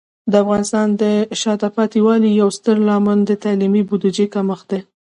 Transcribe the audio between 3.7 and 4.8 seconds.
بودیجې کمښت دی.